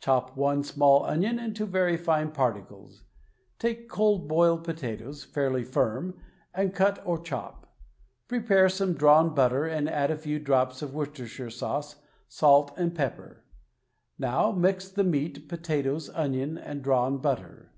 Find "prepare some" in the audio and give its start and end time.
8.26-8.94